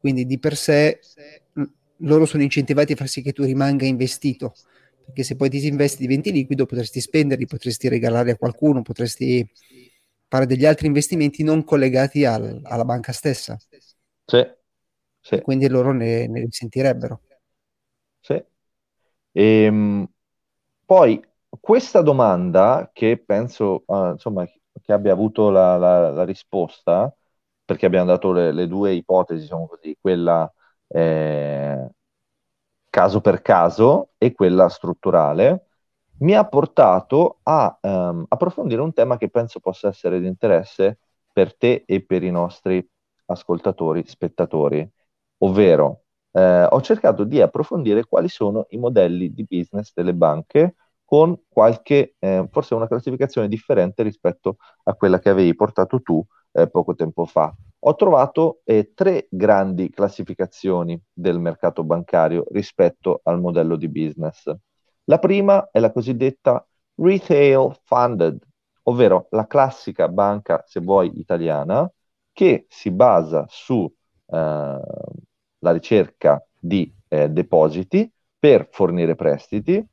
Quindi 0.00 0.26
di 0.26 0.36
per 0.40 0.56
sé 0.56 0.98
loro 1.98 2.26
sono 2.26 2.42
incentivati 2.42 2.94
a 2.94 2.96
far 2.96 3.06
sì 3.06 3.22
che 3.22 3.32
tu 3.32 3.44
rimanga 3.44 3.84
investito, 3.84 4.52
perché 5.04 5.22
se 5.22 5.36
poi 5.36 5.48
disinvesti 5.48 5.98
diventi 6.02 6.32
liquido, 6.32 6.66
potresti 6.66 7.00
spenderli, 7.00 7.46
potresti 7.46 7.86
regalare 7.86 8.32
a 8.32 8.36
qualcuno, 8.36 8.82
potresti 8.82 9.48
fare 10.26 10.46
degli 10.46 10.66
altri 10.66 10.88
investimenti 10.88 11.44
non 11.44 11.62
collegati 11.62 12.24
al, 12.24 12.58
alla 12.64 12.84
banca 12.84 13.12
stessa. 13.12 13.56
Sì. 14.24 14.44
sì. 15.20 15.40
quindi 15.40 15.68
loro 15.68 15.92
ne, 15.92 16.26
ne 16.26 16.40
risentirebbero. 16.40 17.20
E, 19.36 19.64
ehm, 19.64 20.06
poi 20.86 21.22
questa 21.60 22.00
domanda 22.02 22.90
che 22.92 23.18
penso 23.18 23.82
uh, 23.86 24.12
insomma, 24.12 24.46
che 24.46 24.92
abbia 24.92 25.12
avuto 25.12 25.50
la, 25.50 25.76
la, 25.76 26.10
la 26.10 26.24
risposta, 26.24 27.14
perché 27.64 27.86
abbiamo 27.86 28.06
dato 28.06 28.32
le, 28.32 28.52
le, 28.52 28.66
due 28.66 28.92
ipotesi, 28.94 29.42
diciamo 29.42 29.66
così, 29.66 29.96
quella 30.00 30.50
eh, 30.88 31.90
caso 32.88 33.20
per 33.20 33.42
caso 33.42 34.10
e 34.18 34.32
quella 34.32 34.68
strutturale, 34.68 35.66
mi 36.20 36.34
ha 36.34 36.46
portato 36.46 37.40
a 37.42 37.78
um, 37.82 38.24
approfondire 38.28 38.80
un 38.80 38.92
tema 38.92 39.18
che 39.18 39.28
penso 39.28 39.60
possa 39.60 39.88
essere 39.88 40.20
di 40.20 40.26
interesse 40.26 40.98
per 41.32 41.54
te 41.56 41.84
e 41.86 42.02
per 42.04 42.22
i 42.22 42.30
nostri 42.30 42.86
ascoltatori, 43.26 44.06
spettatori, 44.06 44.88
ovvero 45.38 46.05
eh, 46.36 46.66
ho 46.70 46.80
cercato 46.82 47.24
di 47.24 47.40
approfondire 47.40 48.04
quali 48.04 48.28
sono 48.28 48.66
i 48.70 48.78
modelli 48.78 49.32
di 49.32 49.44
business 49.48 49.92
delle 49.94 50.14
banche 50.14 50.74
con 51.04 51.40
qualche, 51.48 52.16
eh, 52.18 52.46
forse 52.50 52.74
una 52.74 52.88
classificazione 52.88 53.48
differente 53.48 54.02
rispetto 54.02 54.56
a 54.84 54.94
quella 54.94 55.18
che 55.18 55.30
avevi 55.30 55.54
portato 55.54 56.02
tu 56.02 56.24
eh, 56.52 56.68
poco 56.68 56.94
tempo 56.94 57.26
fa 57.26 57.54
ho 57.78 57.94
trovato 57.94 58.60
eh, 58.64 58.92
tre 58.94 59.28
grandi 59.30 59.90
classificazioni 59.90 61.00
del 61.12 61.38
mercato 61.38 61.84
bancario 61.84 62.44
rispetto 62.50 63.20
al 63.22 63.40
modello 63.40 63.76
di 63.76 63.88
business. 63.88 64.52
La 65.04 65.18
prima 65.20 65.68
è 65.70 65.78
la 65.78 65.92
cosiddetta 65.92 66.66
retail 66.96 67.78
funded, 67.84 68.42
ovvero 68.84 69.28
la 69.30 69.46
classica 69.46 70.08
banca, 70.08 70.64
se 70.66 70.80
vuoi, 70.80 71.12
italiana, 71.20 71.88
che 72.32 72.66
si 72.68 72.90
basa 72.90 73.44
sulla 73.48 73.88
eh, 74.26 74.80
ricerca 75.72 76.44
di 76.58 76.92
eh, 77.08 77.28
depositi 77.28 78.10
per 78.38 78.68
fornire 78.70 79.14
prestiti 79.14 79.84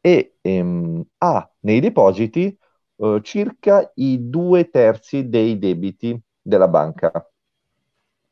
e 0.00 0.36
ehm, 0.40 1.04
ha 1.18 1.50
nei 1.60 1.80
depositi 1.80 2.56
eh, 2.96 3.20
circa 3.22 3.90
i 3.96 4.28
due 4.28 4.70
terzi 4.70 5.28
dei 5.28 5.58
debiti 5.58 6.20
della 6.40 6.68
banca. 6.68 7.10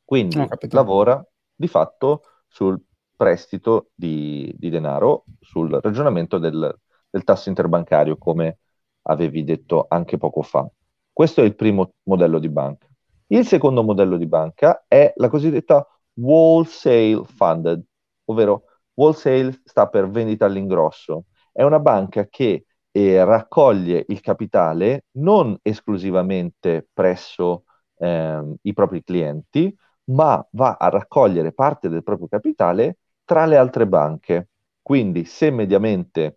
Quindi 0.04 0.46
lavora 0.70 1.24
di 1.54 1.66
fatto 1.66 2.22
sul 2.46 2.80
prestito 3.16 3.90
di, 3.94 4.52
di 4.56 4.70
denaro, 4.70 5.24
sul 5.40 5.70
ragionamento 5.70 6.38
del, 6.38 6.78
del 7.08 7.24
tasso 7.24 7.48
interbancario, 7.48 8.16
come 8.16 8.58
avevi 9.02 9.44
detto 9.44 9.86
anche 9.88 10.18
poco 10.18 10.42
fa. 10.42 10.68
Questo 11.12 11.40
è 11.40 11.44
il 11.44 11.54
primo 11.54 11.94
modello 12.04 12.38
di 12.38 12.48
banca. 12.48 12.86
Il 13.28 13.46
secondo 13.46 13.82
modello 13.82 14.16
di 14.16 14.26
banca 14.26 14.84
è 14.86 15.12
la 15.16 15.28
cosiddetta 15.28 15.86
wholesale 16.14 17.24
funded, 17.24 17.82
ovvero 18.26 18.64
wholesale 18.94 19.60
sta 19.64 19.88
per 19.88 20.08
vendita 20.10 20.46
all'ingrosso. 20.46 21.24
È 21.52 21.62
una 21.62 21.80
banca 21.80 22.26
che 22.28 22.66
eh, 22.90 23.24
raccoglie 23.24 24.04
il 24.08 24.20
capitale 24.20 25.06
non 25.12 25.56
esclusivamente 25.62 26.88
presso 26.92 27.64
ehm, 27.98 28.56
i 28.62 28.72
propri 28.72 29.02
clienti, 29.02 29.74
ma 30.06 30.46
va 30.52 30.76
a 30.78 30.88
raccogliere 30.88 31.52
parte 31.52 31.88
del 31.88 32.02
proprio 32.02 32.28
capitale 32.28 32.98
tra 33.24 33.46
le 33.46 33.56
altre 33.56 33.86
banche. 33.86 34.48
Quindi 34.82 35.24
se 35.24 35.50
mediamente 35.50 36.36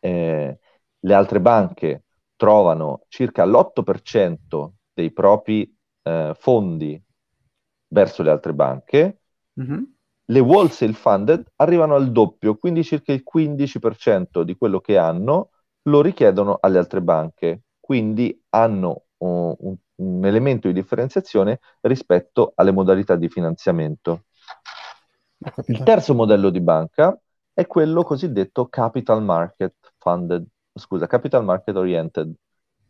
eh, 0.00 0.58
le 0.98 1.14
altre 1.14 1.40
banche 1.40 2.04
trovano 2.36 3.04
circa 3.08 3.44
l'8% 3.44 4.74
dei 4.92 5.12
propri 5.12 5.72
eh, 6.02 6.34
fondi 6.38 7.00
verso 7.92 8.22
le 8.22 8.30
altre 8.30 8.52
banche, 8.52 9.20
mm-hmm. 9.60 9.82
le 10.24 10.40
wholesale 10.40 10.92
funded 10.92 11.44
arrivano 11.56 11.94
al 11.94 12.10
doppio, 12.10 12.56
quindi 12.56 12.82
circa 12.84 13.12
il 13.12 13.22
15% 13.22 14.42
di 14.42 14.56
quello 14.56 14.80
che 14.80 14.98
hanno 14.98 15.50
lo 15.82 16.00
richiedono 16.00 16.58
alle 16.60 16.78
altre 16.78 17.02
banche, 17.02 17.62
quindi 17.80 18.40
hanno 18.50 19.04
uh, 19.18 19.56
un 19.58 19.76
un 20.02 20.24
elemento 20.24 20.66
di 20.66 20.74
differenziazione 20.74 21.60
rispetto 21.82 22.52
alle 22.56 22.72
modalità 22.72 23.14
di 23.16 23.28
finanziamento. 23.28 24.24
Il 25.66 25.82
terzo 25.82 26.14
modello 26.14 26.50
di 26.50 26.60
banca 26.60 27.18
è 27.52 27.66
quello 27.66 28.02
cosiddetto 28.02 28.68
capital 28.68 29.22
market 29.22 29.74
funded, 29.98 30.46
scusa, 30.74 31.06
capital 31.06 31.44
market 31.44 31.76
oriented, 31.76 32.32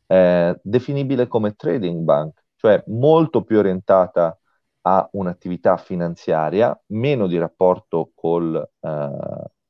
eh, 0.06 0.58
definibile 0.62 1.26
come 1.26 1.54
trading 1.54 2.02
bank, 2.02 2.42
cioè 2.56 2.82
molto 2.86 3.42
più 3.42 3.58
orientata 3.58 4.36
a 4.82 5.08
un'attività 5.12 5.76
finanziaria, 5.76 6.78
meno 6.88 7.26
di 7.26 7.38
rapporto 7.38 8.10
col 8.14 8.56
eh, 8.80 9.08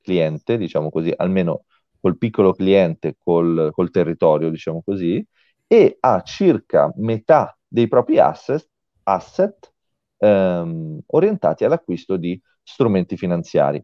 cliente, 0.01 0.57
diciamo 0.57 0.91
così, 0.91 1.13
almeno 1.15 1.65
col 2.01 2.19
piccolo 2.19 2.53
cliente, 2.53 3.17
col, 3.19 3.71
col 3.73 3.91
territorio, 3.91 4.51
diciamo 4.51 4.83
così, 4.83 5.25
e 5.67 5.97
ha 6.01 6.23
circa 6.23 6.93
metà 6.97 7.57
dei 7.67 7.89
propri 7.89 8.19
asset, 8.19 8.69
asset 9.05 9.73
ehm, 10.19 11.01
orientati 11.07 11.65
all'acquisto 11.65 12.17
di 12.17 12.41
strumenti 12.63 13.17
finanziari. 13.17 13.83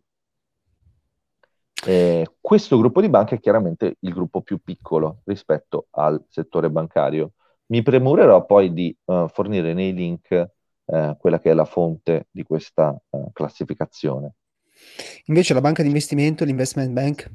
Eh, 1.87 2.26
questo 2.40 2.76
gruppo 2.76 3.00
di 3.00 3.08
banche 3.08 3.37
è 3.37 3.40
chiaramente 3.40 3.97
il 4.00 4.12
gruppo 4.12 4.42
più 4.42 4.58
piccolo 4.58 5.20
rispetto 5.25 5.87
al 5.90 6.23
settore 6.28 6.70
bancario. 6.70 7.32
Mi 7.66 7.82
premurerò 7.82 8.44
poi 8.47 8.73
di 8.73 8.97
uh, 9.04 9.28
fornire 9.28 9.75
nei 9.75 9.92
link 9.92 10.56
uh, 10.88 11.16
quella 11.16 11.38
che 11.40 11.50
è 11.50 11.54
la 11.54 11.64
fonte 11.64 12.26
di 12.30 12.42
questa 12.42 12.99
uh, 13.11 13.33
classificazione. 13.33 14.35
Invece 15.26 15.54
la 15.54 15.61
banca 15.61 15.83
di 15.83 15.88
investimento, 15.88 16.45
l'investment 16.45 16.90
bank? 16.90 17.30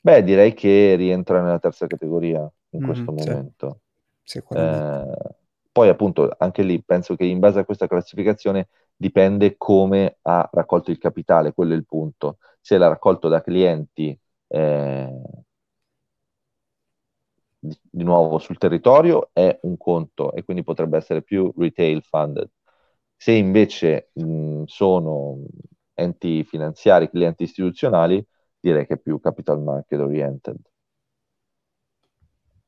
Beh, 0.00 0.22
direi 0.22 0.54
che 0.54 0.94
rientra 0.96 1.42
nella 1.42 1.58
terza 1.58 1.86
categoria 1.86 2.50
in 2.70 2.82
questo 2.82 3.12
mm, 3.12 3.16
momento. 3.16 3.80
Sì, 4.22 4.42
eh, 4.50 5.16
poi 5.72 5.88
appunto 5.88 6.34
anche 6.38 6.62
lì 6.62 6.82
penso 6.82 7.14
che 7.16 7.24
in 7.24 7.38
base 7.38 7.60
a 7.60 7.64
questa 7.64 7.86
classificazione 7.86 8.68
dipende 8.96 9.56
come 9.56 10.18
ha 10.22 10.48
raccolto 10.52 10.90
il 10.90 10.98
capitale, 10.98 11.52
quello 11.52 11.72
è 11.72 11.76
il 11.76 11.86
punto. 11.86 12.38
Se 12.60 12.76
l'ha 12.78 12.88
raccolto 12.88 13.28
da 13.28 13.40
clienti 13.40 14.18
eh, 14.48 15.20
di, 17.68 17.78
di, 17.82 18.04
nuovo 18.04 18.38
sul 18.38 18.58
territorio 18.58 19.30
è 19.32 19.58
un 19.62 19.76
conto 19.76 20.32
e 20.32 20.44
quindi 20.44 20.62
potrebbe 20.62 20.96
essere 20.96 21.22
più 21.22 21.52
retail 21.56 22.02
funded. 22.02 22.50
Se 23.16 23.32
invece 23.32 24.10
mh, 24.14 24.64
sono 24.64 25.38
enti 25.94 26.44
finanziari, 26.44 27.10
clienti 27.10 27.42
istituzionali, 27.44 28.24
direi 28.60 28.86
che 28.86 28.94
è 28.94 28.98
più 28.98 29.20
capital 29.20 29.60
market 29.60 30.00
oriented. 30.00 30.56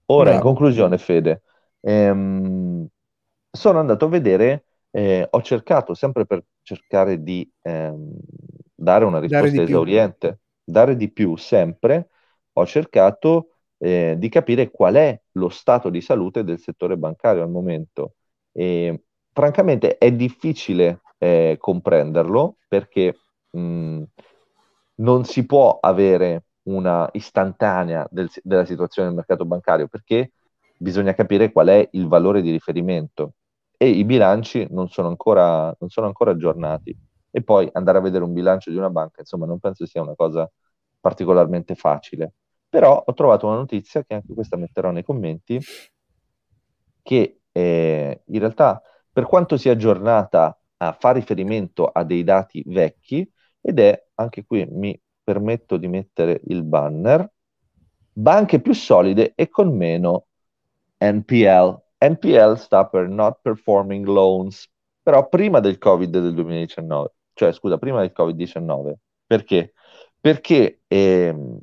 Ora, 0.07 0.31
Bravo. 0.31 0.37
in 0.37 0.41
conclusione, 0.43 0.99
Fede, 0.99 1.43
ehm, 1.81 2.87
sono 3.51 3.79
andato 3.79 4.07
a 4.07 4.09
vedere, 4.09 4.65
eh, 4.91 5.27
ho 5.31 5.43
cercato 5.43 5.95
sempre 5.95 6.27
per 6.27 6.45
cercare 6.63 7.23
di 7.23 7.49
ehm, 7.63 8.13
dare 8.75 9.05
una 9.05 9.21
risposta 9.21 9.55
dare 9.57 9.63
esauriente, 9.69 10.41
dare 10.65 10.97
di 10.97 11.11
più 11.13 11.37
sempre, 11.37 12.09
ho 12.53 12.67
cercato 12.67 13.59
eh, 13.83 14.15
di 14.19 14.29
capire 14.29 14.71
qual 14.71 14.95
è 14.95 15.21
lo 15.33 15.49
stato 15.49 15.89
di 15.91 16.01
salute 16.01 16.45
del 16.45 16.59
settore 16.59 16.97
bancario 16.97 17.43
al 17.43 17.51
momento. 17.51 18.15
E, 18.53 19.05
francamente 19.33 19.97
è 19.97 20.13
difficile 20.13 21.01
eh, 21.19 21.57
comprenderlo 21.59 22.57
perché 22.69 23.17
mh, 23.51 24.03
non 24.97 25.25
si 25.25 25.47
può 25.47 25.79
avere 25.81 26.45
una 26.65 27.09
istantanea 27.13 28.07
del, 28.11 28.29
della 28.43 28.65
situazione 28.65 29.09
del 29.09 29.17
mercato 29.17 29.45
bancario 29.45 29.89
perché 29.89 30.33
bisogna 30.77 31.15
capire 31.15 31.51
qual 31.53 31.69
è 31.69 31.89
il 31.93 32.07
valore 32.07 32.43
di 32.43 32.51
riferimento 32.51 33.35
e 33.77 33.89
i 33.89 34.05
bilanci 34.05 34.67
non 34.71 34.89
sono 34.91 35.09
ancora, 35.09 35.75
non 35.79 35.89
sono 35.89 36.07
ancora 36.07 36.33
aggiornati. 36.33 36.95
E 37.31 37.43
poi 37.43 37.69
andare 37.73 37.99
a 37.99 38.01
vedere 38.03 38.25
un 38.25 38.33
bilancio 38.33 38.71
di 38.71 38.77
una 38.77 38.91
banca, 38.91 39.21
insomma, 39.21 39.47
non 39.47 39.59
penso 39.61 39.87
sia 39.87 40.03
una 40.03 40.15
cosa 40.15 40.51
particolarmente 41.01 41.75
facile. 41.75 42.35
Però 42.71 43.03
ho 43.05 43.15
trovato 43.15 43.47
una 43.47 43.57
notizia, 43.57 44.03
che 44.05 44.15
anche 44.15 44.33
questa 44.33 44.57
metterò 44.57 44.91
nei 44.91 45.05
commenti, 45.05 45.61
che 47.03 47.41
eh, 47.53 48.23
in 48.25 48.39
realtà, 48.39 48.81
per 49.13 49.25
quanto 49.27 49.57
sia 49.57 49.73
aggiornata, 49.73 50.59
a, 50.79 50.93
fa 50.99 51.11
riferimento 51.13 51.87
a 51.87 52.05
dei 52.05 52.25
dati 52.25 52.63
vecchi, 52.67 53.31
ed 53.61 53.79
è, 53.81 54.07
anche 54.15 54.45
qui 54.47 54.65
mi 54.67 54.99
permetto 55.23 55.77
di 55.77 55.89
mettere 55.89 56.41
il 56.47 56.63
banner, 56.63 57.31
banche 58.13 58.61
più 58.61 58.73
solide 58.73 59.33
e 59.35 59.49
con 59.49 59.77
meno 59.77 60.27
NPL. 60.99 61.83
NPL 61.99 62.57
sta 62.57 62.87
per 62.87 63.09
Not 63.09 63.41
Performing 63.43 64.07
Loans, 64.07 64.69
però 65.03 65.29
prima 65.29 65.61
del 65.61 65.79
Covid 65.79 66.11
del 66.11 66.35
2019, 66.35 67.13
cioè 67.35 67.53
scusa, 67.53 67.79
prima 67.79 68.01
del 68.01 68.13
Covid-19. 68.17 68.95
Perché? 69.27 69.73
Perché 70.21 70.83
ehm, 70.87 71.59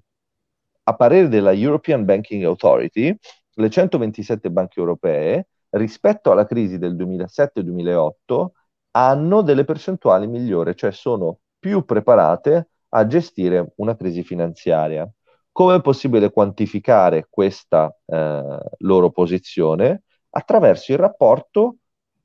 a 0.89 0.95
parere 0.95 1.27
della 1.27 1.51
European 1.51 2.05
Banking 2.05 2.43
Authority, 2.45 3.15
le 3.55 3.69
127 3.69 4.49
banche 4.49 4.79
europee 4.79 5.47
rispetto 5.71 6.31
alla 6.31 6.45
crisi 6.45 6.77
del 6.77 6.95
2007-2008 6.95 8.47
hanno 8.91 9.41
delle 9.41 9.65
percentuali 9.65 10.27
migliori, 10.27 10.75
cioè 10.75 10.91
sono 10.91 11.39
più 11.59 11.83
preparate 11.83 12.69
a 12.89 13.05
gestire 13.05 13.73
una 13.75 13.95
crisi 13.97 14.23
finanziaria. 14.23 15.09
Come 15.51 15.75
è 15.75 15.81
possibile 15.81 16.31
quantificare 16.31 17.27
questa 17.29 17.93
eh, 18.05 18.59
loro 18.77 19.09
posizione? 19.11 20.03
Attraverso 20.29 20.93
il 20.93 20.99
rapporto 20.99 21.77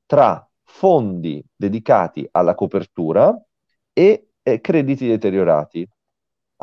tra 0.05 0.47
fondi 0.63 1.43
dedicati 1.55 2.27
alla 2.31 2.55
copertura 2.55 3.35
e 3.91 4.29
eh, 4.41 4.61
crediti 4.61 5.07
deteriorati. 5.07 5.87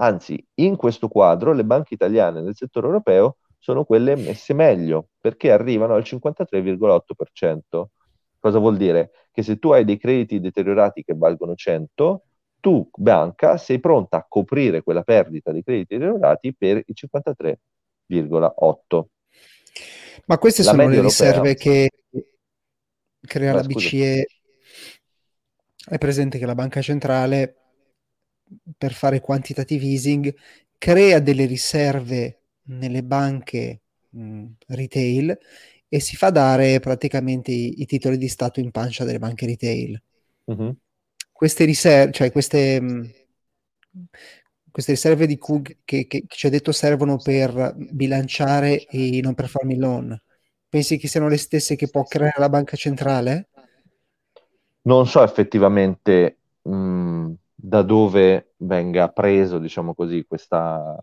Anzi, 0.03 0.43
in 0.55 0.77
questo 0.77 1.09
quadro 1.09 1.53
le 1.53 1.65
banche 1.65 1.93
italiane 1.95 2.41
nel 2.41 2.57
settore 2.57 2.87
europeo 2.87 3.37
sono 3.59 3.85
quelle 3.85 4.17
messe 4.17 4.55
meglio 4.55 5.09
perché 5.21 5.53
arrivano 5.53 5.95
al 5.95 6.03
53,8%. 6.03 7.85
Cosa 8.39 8.59
vuol 8.59 8.79
dire? 8.79 9.11
Che 9.31 9.43
se 9.43 9.59
tu 9.59 9.73
hai 9.73 9.85
dei 9.85 9.99
crediti 9.99 10.41
deteriorati 10.41 11.05
che 11.05 11.15
valgono 11.15 11.55
100, 11.55 12.23
tu 12.61 12.89
banca 12.95 13.59
sei 13.59 13.79
pronta 13.79 14.17
a 14.17 14.27
coprire 14.27 14.83
quella 14.83 15.03
perdita 15.03 15.53
di 15.53 15.63
crediti 15.63 15.99
deteriorati 15.99 16.55
per 16.55 16.83
il 16.85 16.95
53,8%. 18.09 19.03
Ma 20.25 20.39
queste 20.39 20.63
la 20.63 20.71
sono 20.71 20.89
le 20.89 21.01
riserve 21.03 21.51
europea... 21.51 21.55
che 21.55 21.91
crea 23.21 23.53
la 23.53 23.63
BCE. 23.63 24.27
È 25.91 25.99
presente 25.99 26.39
che 26.39 26.47
la 26.47 26.55
banca 26.55 26.81
centrale 26.81 27.60
per 28.77 28.93
fare 28.93 29.21
quantitative 29.21 29.85
easing 29.85 30.35
crea 30.77 31.19
delle 31.19 31.45
riserve 31.45 32.41
nelle 32.65 33.03
banche 33.03 33.83
mh, 34.11 34.45
retail 34.69 35.39
e 35.89 36.01
si 36.01 36.17
fa 36.17 36.31
dare 36.31 36.79
praticamente 36.81 37.51
i, 37.51 37.83
i, 37.83 37.87
titoli 37.87 38.17
di 38.17 38.29
Stato 38.29 38.61
in 38.61 38.71
pancia 38.71 39.05
delle 39.05 39.19
banche 39.19 39.47
retail. 39.47 40.01
Mm-hmm. 40.51 40.71
Queste 41.33 41.65
riserve, 41.65 42.13
cioè 42.13 42.31
queste, 42.31 42.81
mh, 42.81 43.11
queste 44.71 44.93
riserve 44.93 45.27
di 45.27 45.37
CUG 45.37 45.79
che, 45.85 46.07
che, 46.07 46.25
che 46.27 46.37
ci 46.37 46.47
ha 46.47 46.51
detto 46.51 46.73
servono 46.73 47.17
per 47.17 47.75
bilanciare 47.77 48.87
i 48.91 49.21
non 49.21 49.35
performing 49.35 49.81
loan, 49.81 50.23
pensi 50.69 50.97
che 50.97 51.09
siano 51.09 51.29
le 51.29 51.39
stesse 51.39 51.77
che 51.77 51.89
può 51.89 52.05
creare 52.05 52.39
la 52.39 52.49
banca 52.49 52.77
centrale? 52.77 53.49
Non 54.83 55.07
so 55.07 55.23
effettivamente 55.23 56.39
mh, 56.63 57.33
da 57.63 57.83
dove 57.83 58.55
venga 58.59 59.09
preso, 59.09 59.59
diciamo 59.59 59.95
così, 59.95 60.25
questa, 60.27 60.99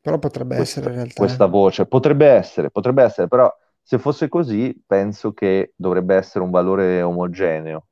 però 0.00 0.18
potrebbe 0.18 0.56
questa, 0.56 0.80
essere 0.80 0.90
in 0.92 0.96
realtà. 0.96 1.14
Questa 1.14 1.46
voce 1.46 1.86
potrebbe 1.86 2.26
essere, 2.26 2.70
potrebbe 2.70 3.02
essere, 3.02 3.28
però 3.28 3.52
se 3.82 3.98
fosse 3.98 4.28
così 4.28 4.80
penso 4.86 5.32
che 5.32 5.72
dovrebbe 5.76 6.16
essere 6.16 6.44
un 6.44 6.50
valore 6.50 7.02
omogeneo 7.02 7.86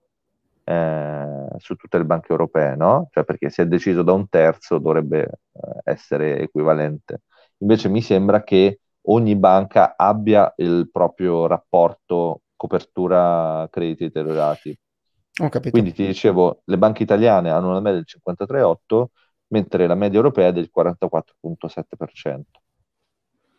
eh, 0.64 1.46
su 1.58 1.74
tutte 1.76 1.98
le 1.98 2.04
banche 2.04 2.32
europee, 2.32 2.76
no? 2.76 3.08
Cioè 3.10 3.24
perché 3.24 3.50
se 3.50 3.62
è 3.62 3.66
deciso 3.66 4.02
da 4.02 4.12
un 4.12 4.28
terzo 4.28 4.78
dovrebbe 4.78 5.22
eh, 5.24 5.30
essere 5.84 6.40
equivalente. 6.40 7.22
Invece 7.58 7.88
mi 7.88 8.02
sembra 8.02 8.42
che 8.42 8.80
ogni 9.02 9.34
banca 9.36 9.94
abbia 9.96 10.52
il 10.56 10.88
proprio 10.92 11.46
rapporto 11.46 12.42
copertura 12.56 13.66
crediti 13.70 14.04
deteriorati. 14.04 14.78
Quindi 15.70 15.92
ti 15.92 16.06
dicevo, 16.06 16.62
le 16.64 16.78
banche 16.78 17.02
italiane 17.02 17.50
hanno 17.50 17.70
una 17.70 17.80
media 17.80 18.00
del 18.00 18.06
53,8 18.06 19.06
mentre 19.48 19.86
la 19.86 19.94
media 19.94 20.18
europea 20.18 20.48
è 20.48 20.52
del 20.52 20.70
44,7%. 20.74 22.42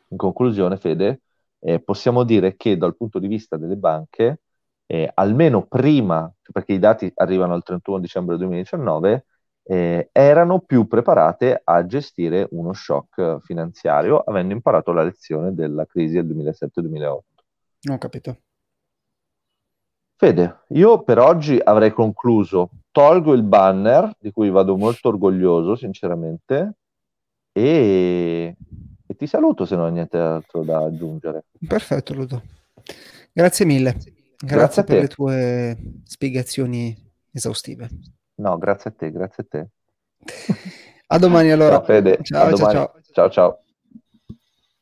In 0.10 0.18
conclusione, 0.18 0.78
Fede, 0.78 1.22
eh, 1.60 1.80
possiamo 1.80 2.24
dire 2.24 2.56
che 2.56 2.78
dal 2.78 2.96
punto 2.96 3.20
di 3.20 3.28
vista 3.28 3.58
delle 3.58 3.76
banche, 3.76 4.42
eh, 4.86 5.10
almeno 5.14 5.66
prima, 5.68 6.32
perché 6.52 6.74
i 6.74 6.80
dati 6.80 7.12
arrivano 7.16 7.54
al 7.54 7.64
31 7.64 8.00
dicembre 8.00 8.38
2019, 8.38 9.26
eh, 9.64 10.10
erano 10.12 10.62
più 10.62 10.88
preparate 10.88 11.62
a 11.64 11.86
gestire 11.86 12.48
uno 12.52 12.74
shock 12.74 13.40
finanziario, 13.42 14.18
avendo 14.20 14.54
imparato 14.54 14.92
la 14.92 15.04
lezione 15.04 15.54
della 15.54 15.86
crisi 15.86 16.16
del 16.16 16.26
2007-2008. 16.26 17.20
Ho 17.92 17.98
capito. 17.98 18.38
Fede, 20.20 20.64
io 20.72 21.02
per 21.04 21.18
oggi 21.18 21.58
avrei 21.64 21.94
concluso. 21.94 22.72
Tolgo 22.92 23.32
il 23.32 23.44
banner, 23.44 24.12
di 24.20 24.34
cui 24.34 24.50
vado 24.50 24.76
molto 24.76 25.08
orgoglioso, 25.08 25.78
sinceramente, 25.78 26.74
e, 27.54 28.54
e 29.08 29.16
ti 29.16 29.28
saluto 29.28 29.64
se 29.64 29.78
non 29.78 29.86
hai 29.86 29.92
niente 29.94 30.18
altro 30.18 30.64
da 30.64 30.80
aggiungere. 30.80 31.46
Perfetto, 31.66 32.14
Ludo. 32.14 32.44
Grazie 33.32 33.64
mille. 33.64 33.94
Grazie, 33.94 34.58
grazie 34.58 34.84
per 34.84 35.00
le 35.00 35.08
tue 35.08 35.78
spiegazioni 36.04 36.94
esaustive. 37.32 37.88
No, 38.36 38.58
grazie 38.58 38.90
a 38.90 38.94
te, 38.98 39.12
grazie 39.12 39.44
a 39.44 39.48
te. 39.50 39.68
A 41.08 41.18
domani 41.18 41.50
allora. 41.52 41.76
Ciao 41.76 41.86
Fede, 41.86 42.20
ciao, 42.24 42.58
ciao, 42.58 42.72
ciao. 42.72 42.94
ciao, 43.14 43.30
ciao. 43.30 43.64